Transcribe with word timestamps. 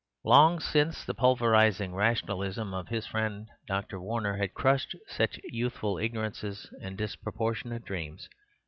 Long 0.25 0.59
since 0.59 1.05
the 1.05 1.13
pulverizing 1.13 1.93
rationalism 1.93 2.73
of 2.73 2.87
his 2.87 3.05
friend 3.05 3.47
Dr. 3.67 3.99
Warner 4.01 4.37
had 4.37 4.55
crushed 4.55 4.95
such 5.05 5.39
youthful 5.43 5.99
ignorances 5.99 6.73
and 6.81 6.97
disproportionate 6.97 7.85
dreams. 7.85 8.27